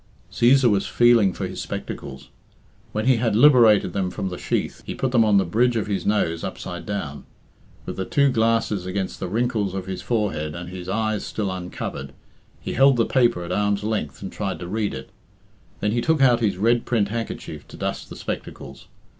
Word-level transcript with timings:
Cæsar 0.31 0.67
was 0.71 0.87
feeling 0.87 1.31
for 1.31 1.45
his 1.45 1.61
spectacles. 1.61 2.29
When 2.91 3.05
he 3.05 3.17
had 3.17 3.35
liberated 3.35 3.93
them 3.93 4.09
from 4.09 4.29
the 4.29 4.37
sheath, 4.39 4.81
he 4.83 4.95
put 4.95 5.11
them 5.11 5.23
on 5.23 5.37
the 5.37 5.45
bridge 5.45 5.75
of 5.75 5.85
his 5.85 6.07
nose 6.07 6.43
upside 6.43 6.87
down. 6.87 7.23
With 7.85 7.97
the 7.97 8.05
two 8.05 8.31
glasses 8.31 8.87
against 8.87 9.19
the 9.19 9.27
wrinkles 9.27 9.75
of 9.75 9.85
his 9.85 10.01
forehead 10.01 10.55
and 10.55 10.69
his 10.69 10.89
eyes 10.89 11.23
still 11.23 11.51
uncovered, 11.51 12.13
he 12.59 12.73
held 12.73 12.95
the 12.97 13.05
paper 13.05 13.43
at 13.43 13.51
arm's 13.51 13.83
length 13.83 14.23
and 14.23 14.31
tried 14.31 14.57
to 14.57 14.67
read 14.67 14.95
it. 14.95 15.11
Then 15.81 15.91
he 15.91 16.01
took 16.01 16.19
out 16.19 16.39
his 16.39 16.57
red 16.57 16.83
print 16.85 17.09
handkerchief 17.09 17.67
to 17.67 17.77
dust 17.77 18.09
the 18.09 18.15
spectacles. 18.15 18.87